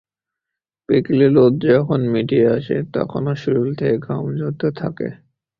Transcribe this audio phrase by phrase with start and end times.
[0.89, 5.07] বিকেলে রোদ যখন মিইয়ে আসে, তখনো শরীর থেকে ঘাম ঝরতে থাকে।